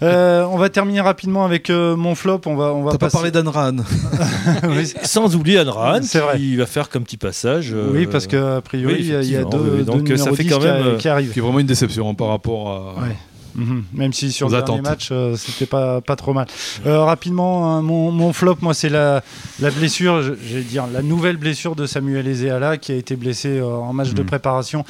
[0.03, 2.41] Euh, on va terminer rapidement avec euh, mon flop.
[2.45, 3.77] On va, on va pas parlé d'Anran.
[4.69, 6.37] Oui, Sans oublier Anran, C'est vrai.
[6.37, 7.71] qui va faire comme petit passage.
[7.73, 9.83] euh, Oui, parce qu'a priori, oui, il y a- y deux.
[9.83, 11.33] Donc, deux ça fait 10 quand qui, même, qui arrivent.
[11.33, 13.01] qui est vraiment une déception hein, par rapport à.
[13.01, 13.15] Ouais.
[13.57, 13.83] Mhm.
[13.93, 16.45] Même si sur Aux le dernier match, euh, c'était pas, pas trop mal.
[16.85, 19.23] Euh, rapidement, hein, mon, mon flop, moi, c'est la,
[19.59, 23.65] la blessure, vais dire la nouvelle blessure de Samuel Ezeala qui a été blessé euh,
[23.65, 24.27] en match de Mhm.
[24.27, 24.85] préparation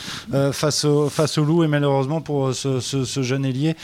[0.51, 1.63] face, au, face au loup.
[1.63, 3.75] Et malheureusement, pour ce, ce- ce jeune ailier,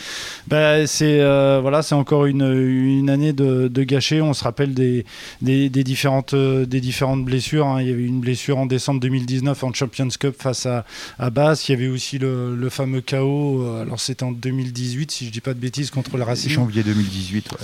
[0.48, 1.20] bah, c'est
[1.62, 4.22] voilà, c'est encore une, une année de, de gâché.
[4.22, 5.06] On se rappelle des,
[5.42, 7.68] des, des différentes, des différentes blessures.
[7.68, 7.82] hein.
[7.82, 10.84] Il y avait une blessure en décembre 2019 en Champions Cup face à,
[11.20, 11.70] à Basse.
[11.70, 13.66] Il y avait aussi le, le fameux KO.
[13.82, 14.32] alors c'était en
[14.74, 16.52] 2018, si je dis pas de bêtises, contre le Racing.
[16.52, 17.58] Janvier 2018, ouais.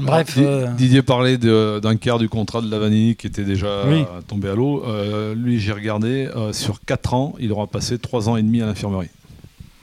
[0.00, 3.84] Bref, Di- euh, Didier parlait de- d'un quart du contrat de Lavanini qui était déjà
[3.86, 4.04] Oui.
[4.26, 4.84] tombé à l'eau.
[4.86, 8.60] Euh, lui, j'ai regardé, euh, sur 4 ans, il aura passé 3 ans et demi
[8.62, 9.08] à l'infirmerie.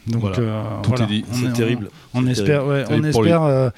[0.08, 0.40] donc voilà.
[0.40, 1.06] euh, Tout voilà.
[1.06, 1.26] est dit.
[1.32, 1.90] C'est est- terrible.
[2.16, 3.72] On, C'est espère, ouais, on espère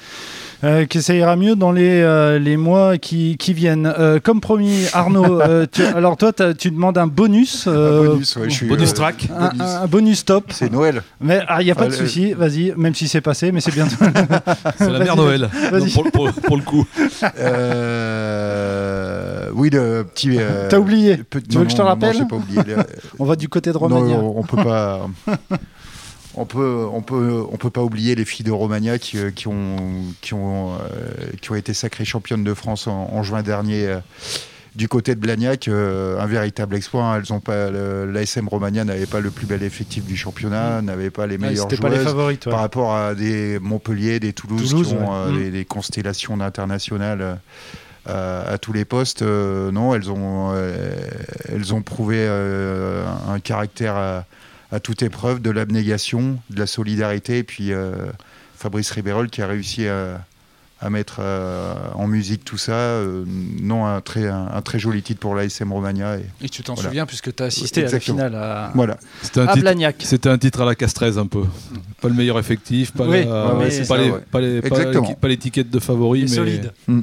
[0.63, 3.91] euh, que ça ira mieux dans les, euh, les mois qui, qui viennent.
[3.97, 7.67] Euh, comme promis, Arnaud, euh, tu- alors toi, tu demandes un bonus.
[7.67, 9.27] Un bonus, ouais, je suis, bonus euh, track.
[9.35, 9.61] un, bonus.
[9.61, 10.45] un- un bonus top.
[10.51, 11.01] C'est Noël.
[11.19, 13.61] Mais il n'y a pas Ah, de le- souci, vas-y, même si c'est passé, mais
[13.61, 13.95] c'est bientôt.
[14.77, 15.49] C'est la mère Noël.
[15.73, 16.85] Non, pour, pour- pour le coup.
[18.41, 20.37] Euh, oui, le petit.
[20.39, 22.61] euh, T'as oublié petit- Tu veux que je te rappelle Non, pas oublié.
[23.19, 24.15] On va du côté de non, Romagna.
[24.17, 25.01] on peut pas.
[26.35, 29.47] On peut, on peut, on peut pas oublier les filles de Romagna qui, euh, qui
[29.49, 29.75] ont,
[30.21, 30.77] qui ont, euh,
[31.41, 33.87] qui ont été sacrées championnes de France en, en juin dernier.
[33.87, 33.99] euh,
[34.73, 37.03] du côté de Blagnac, euh, un véritable exploit.
[37.03, 37.17] hein.
[37.21, 41.27] Elles ont pas, l'ASM Romagna n'avait pas le plus bel effectif du championnat, n'avait pas
[41.27, 42.45] les Ouais, meilleures C'était pas les joueuses favorites.
[42.45, 42.51] ouais.
[42.53, 45.49] par rapport à des Montpellier, des Toulouse, Toulouse, qui ont ouais.
[45.61, 45.65] Mm.
[45.65, 47.39] constellations d'internationales
[48.07, 49.23] euh, à tous les postes.
[49.23, 50.95] Euh, non, elles ont, euh,
[51.53, 54.23] elles ont prouvé un caractère
[54.71, 57.93] à, toute épreuve, de l'abnégation, de la solidarité, et puis euh,
[58.55, 60.25] Fabrice Ribeyrol qui a réussi à,
[60.81, 62.71] à mettre euh, en musique tout ça.
[62.73, 63.23] Euh,
[63.61, 66.17] non, un très, un, un très joli titre pour l'ASM Romagna.
[66.17, 66.89] Et, Et tu t'en Voilà.
[66.89, 68.17] souviens puisque tu as assisté Exactement.
[68.19, 68.97] à la finale à, voilà.
[69.21, 69.95] C'était un, à Blagnac.
[69.99, 71.43] c'était un titre à la Castrez un peu.
[72.01, 74.19] Pas le meilleur effectif, pas, Oui, la- ouais, pas ça, les, ouais.
[74.31, 76.71] pas les- pas l'étiquette de favori, mais solide.
[76.87, 77.01] Mm.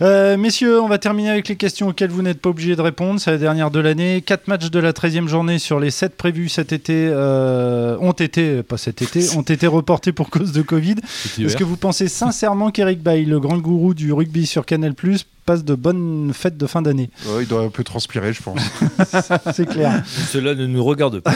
[0.00, 3.20] Euh, messieurs, on va terminer avec les questions auxquelles vous n'êtes pas obligés de répondre.
[3.20, 4.22] C'est la dernière de l'année.
[4.22, 8.62] Quatre matchs de la 13e journée sur les 7 prévus cet été euh, ont été,
[8.62, 10.96] pas cet été, ont été reportés pour cause de Covid.
[11.38, 14.94] Est-ce que vous pensez sincèrement qu'Eric Le grand gourou du rugby sur Canal+,
[15.44, 18.60] passe de bonnes fêtes de fin d'année Ouais, il doit un peu transpirer, je pense.
[19.54, 20.02] C'est clair.
[20.06, 21.32] Cela ne nous regarde pas.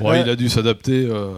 [0.00, 0.22] Ouais, Ouais.
[0.24, 1.06] Il a dû s'adapter.
[1.10, 1.28] euh,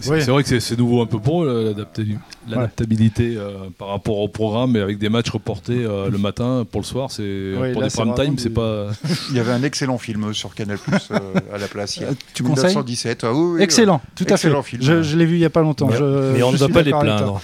[0.00, 2.02] c'est vrai que c'est- nouveau un peu pour l'adapta-
[2.48, 6.80] l'adaptabilité euh, par rapport au programme, mais avec des matchs reportés euh, le matin pour
[6.80, 8.88] le soir, c'est Ouais, pour là, des prime time, c'est pas.
[9.30, 11.10] Il y avait un excellent film sur Canal Plus
[11.52, 12.10] à la place hier.
[12.10, 12.66] Euh, tu conseilles?
[12.70, 13.24] 1917.
[13.24, 14.32] Ah, oui, oui, Excellent, tout à fait.
[14.34, 14.82] Excellent film.
[14.82, 15.88] Je, je l'ai vu il y a pas longtemps.
[15.88, 17.40] Mais, Je- mais on ne doit pas les plaindre.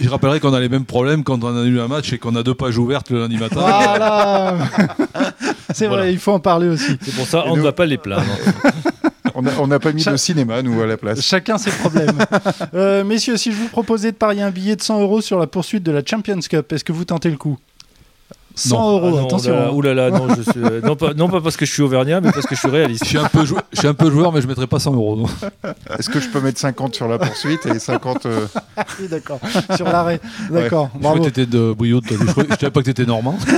[0.00, 2.34] Je rappellerai qu'on a les mêmes problèmes quand on a eu un match et qu'on
[2.36, 3.56] a deux pages ouvertes le lundi matin.
[3.60, 4.56] Voilà
[5.74, 6.02] C'est Voilà.
[6.04, 6.96] vrai, il faut en parler aussi.
[7.02, 8.24] C'est pour ça Et on ne nous- va pas les plaindre.
[9.34, 11.20] On n'a on n'a pas mis Ça- de cinéma, nous, à la place.
[11.20, 12.18] Chacun ses problèmes.
[12.74, 15.46] Euh, messieurs, si je vous proposais de parier un billet de 100 euros sur la
[15.46, 17.56] poursuite de la Champions Cup, est-ce que vous tentez le coup?
[18.58, 18.90] 100 Non.
[18.92, 19.52] euros, Ah non, attention.
[19.54, 19.72] là, hein.
[19.72, 22.32] oulala, non, je suis, euh, non, pas, non pas parce que je suis auvergnat, mais
[22.32, 23.04] parce que je suis réaliste.
[23.04, 24.94] Je suis un peu, jou- je suis un peu joueur, mais je mettrai pas 100
[24.94, 25.26] euros.
[25.98, 28.26] Est-ce que je peux mettre 50 sur la poursuite et 50.
[28.26, 28.46] euh,
[29.00, 29.40] Oui, d'accord.
[29.76, 30.20] Sur l'arrêt.
[30.50, 30.90] D'accord.
[30.94, 31.18] Je Bravo.
[31.20, 31.86] que t'étais de toi.
[32.10, 33.36] Je, je savais pas que t'étais normand.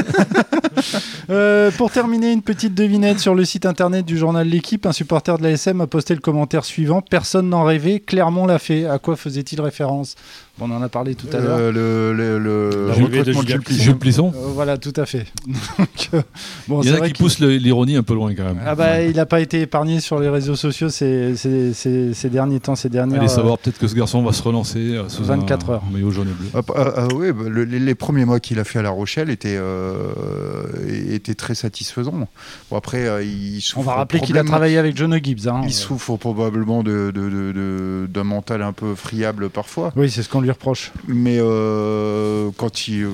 [1.31, 4.87] Euh, pour terminer, une petite devinette sur le site internet du journal L'équipe.
[4.87, 8.87] Un supporter de l'ASM a posté le commentaire suivant Personne n'en rêvait, Clermont l'a fait.
[8.87, 10.15] À quoi faisait-il référence?
[10.61, 11.57] On en a parlé tout à l'heure.
[11.59, 14.33] euh, le, le, le recrutement de Jules Plisson.
[14.35, 15.27] Euh, voilà, tout à fait.
[15.79, 16.23] Donc, euh,
[16.68, 18.61] bon, Il y en a qui poussent le- l'ironie un peu loin quand même.
[18.66, 22.29] Ah bah, il n'a pas été épargné sur les réseaux sociaux ces, ces- ces- ces
[22.31, 23.18] derniers temps, ces dernières.
[23.20, 25.83] Allez savoir, peut-être que ce garçon va se relancer euh, sous 24 un heures.
[25.90, 26.49] maillot jaune et bleu.
[26.55, 28.90] Ah, ah, ah oui, bah, le- les, les premiers mois qu'il a fait à La
[28.90, 32.29] Rochelle étaient, euh, étaient très satisfaisants.
[32.70, 35.49] Bon, après, euh, il On va rappeler qu'il a travaillé avec John Gibbs.
[35.49, 35.62] hein.
[35.64, 39.92] Il souffre probablement de- de- de- de- d'un mental un peu friable parfois.
[39.96, 40.93] Oui, c'est ce qu'on lui reproche.
[41.07, 43.11] Mais euh, quand il, euh,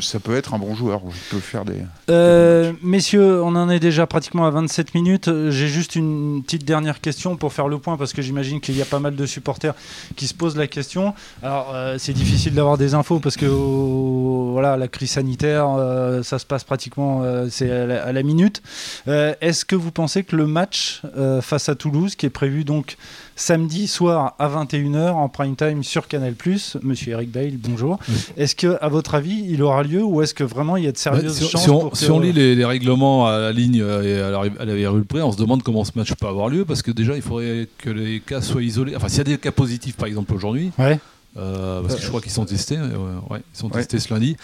[0.00, 1.02] ça peut être un bon joueur.
[1.04, 1.82] Il peut faire des.
[2.10, 5.30] Euh, messieurs, on en est déjà pratiquement à 27 minutes.
[5.50, 8.82] J'ai juste une petite dernière question pour faire le point parce que j'imagine qu'il y
[8.82, 9.74] a pas mal de supporters
[10.16, 11.14] qui se posent la question.
[11.42, 16.22] Alors, euh, c'est difficile d'avoir des infos parce que oh, voilà, la crise sanitaire, euh,
[16.22, 18.62] ça se passe pratiquement euh, c'est à, la, à la minute.
[19.08, 22.64] Euh, Est-ce que vous pensez que le match euh, face à Toulouse, qui est prévu
[22.64, 22.96] donc
[23.44, 26.34] samedi soir à 21h en prime time sur Canal+,
[26.82, 27.98] Monsieur Eric Bale, bonjour.
[28.06, 28.14] Oui.
[28.36, 30.92] Est-ce que, à votre avis, il aura lieu ou est-ce que vraiment il y a
[30.92, 33.26] de Ouais, sérieuses si, chances si on, pour que- si on lit les, les règlements
[33.26, 35.92] à la ligne euh, et à la, à la près, on se demande comment ce
[35.94, 38.94] match peut avoir lieu parce que déjà il faudrait que les cas soient isolés.
[38.94, 40.98] Enfin, s'il y a des cas positifs par exemple aujourd'hui, Ouais.
[41.38, 42.88] euh, parce que je crois qu'ils sont testés, euh,
[43.30, 43.78] ouais, ils sont Ouais.
[43.80, 44.36] testés ce lundi.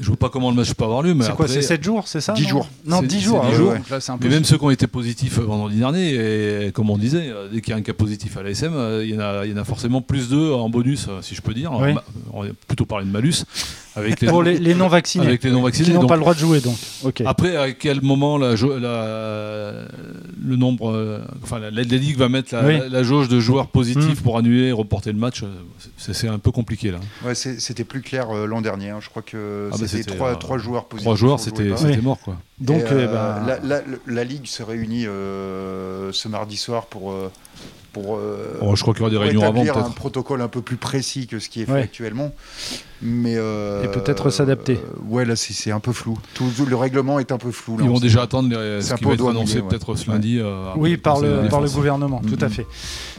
[0.00, 2.06] Je vois pas comment le match peut avoir lieu, mais C'est quoi, c'est 7 jours,
[2.06, 2.68] c'est ça 10 non jours.
[2.84, 3.40] Non, C'est- 10 c'est jours.
[3.42, 3.70] 10 ah jours.
[3.72, 3.80] ouais.
[3.90, 6.90] Là, c'est un peu Mais même ceux qui ont été positifs vendredi dernier, et comme
[6.90, 9.16] on disait, euh, dès qu'il y a un cas positif à l'ASM, euh, il y,
[9.16, 11.54] en a- il y en a forcément plus d'eux en bonus, euh, si je peux
[11.54, 11.70] dire.
[11.72, 11.94] Oui.
[11.94, 13.44] Ma- On va plutôt parler de malus.
[13.94, 15.24] Avec les, Pour les, les non vaccinés.
[15.26, 15.86] avec les non vaccinés.
[15.88, 16.76] Qui n'ont pas le droit de jouer, donc.
[17.24, 19.84] Après, à quel moment la, la-
[20.44, 22.78] le nombre, euh, enfin la, la Ligue va mettre la, Oui.
[22.78, 24.22] la- la jauge de joueurs positifs Mm.
[24.22, 25.46] pour annuler, reporter le match, euh,
[25.96, 26.98] c'est un peu compliqué là.
[27.24, 28.90] Ouais, c'était plus clair euh, l'an dernier.
[28.90, 28.98] hein.
[29.00, 31.04] Je crois que Ah bah, c'était trois, euh, trois joueurs positifs.
[31.04, 32.36] Trois joueurs, on c'était mort quoi.
[32.60, 37.14] Donc, euh, euh, bah, la, la- la Ligue se réunit euh, ce mardi soir pour.
[37.92, 38.18] pour
[38.60, 39.94] Oh, je crois qu'il y aura des réunions avant établir un peut-être.
[39.94, 41.82] protocole un peu plus précis que ce qui est fait Ouais.
[41.82, 42.32] actuellement.
[43.02, 44.78] Mais euh, Et peut-être s'adapter.
[45.06, 46.18] ouais, là, c'est c'est un peu flou.
[46.32, 47.76] Tout, le règlement est un peu flou.
[47.76, 49.30] là, Ils vont déjà attendre les, C'est ce un qui peu va au être doigt
[49.32, 49.68] annoncé ouais.
[49.68, 50.38] peut-être ce lundi.
[50.40, 52.50] euh, Oui, par le, par le gouvernement, tout à Mhm.
[52.52, 52.66] fait.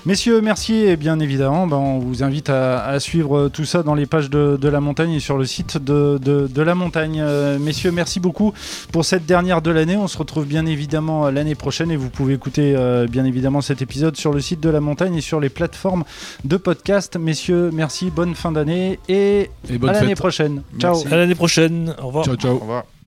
[0.08, 3.94] Messieurs, merci et bien évidemment, ben, on vous invite à, à suivre tout ça dans
[3.94, 7.20] les pages de, de la montagne et sur le site de, de- de la montagne.
[7.22, 8.54] Euh, messieurs, merci beaucoup
[8.92, 9.96] pour cette dernière de l'année.
[9.96, 13.84] On se retrouve bien évidemment l'année prochaine et vous pouvez écouter euh, bien évidemment cet
[13.84, 16.04] épisode sur le site de la montagne et sur les plateformes
[16.44, 17.18] de podcast.
[17.18, 20.64] Messieurs, merci, bonne fin d'année et Et à bonne l'année prochaine.
[20.80, 20.94] Ciao.
[20.96, 21.14] Merci.
[21.14, 21.94] À l'année prochaine.
[22.02, 22.26] Au revoir.
[22.26, 22.56] Ciao, ciao.
[22.56, 22.88] Au revoir.